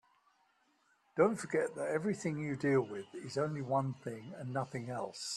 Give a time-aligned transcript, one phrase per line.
[1.15, 5.27] Don't forget that everything you deal with is only one thing and nothing else.